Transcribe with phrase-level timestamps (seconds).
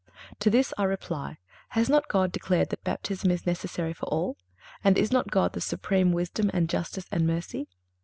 [0.39, 1.37] To this I reply:
[1.69, 4.35] Has not God declared that Baptism is necessary for all?
[4.83, 7.67] And is not God the supreme Wisdom and Justice and Mercy?